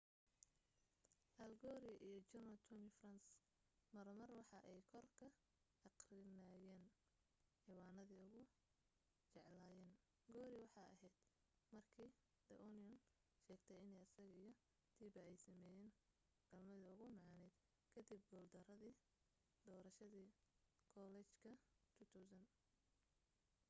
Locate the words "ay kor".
4.71-5.05